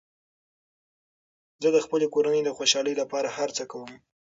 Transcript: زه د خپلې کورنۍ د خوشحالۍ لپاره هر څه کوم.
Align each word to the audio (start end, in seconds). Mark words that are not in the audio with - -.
زه 1.61 1.69
د 1.75 1.77
خپلې 1.85 2.07
کورنۍ 2.13 2.41
د 2.45 2.49
خوشحالۍ 2.57 2.93
لپاره 3.01 3.29
هر 3.37 3.49
څه 3.57 3.63
کوم. 3.71 3.91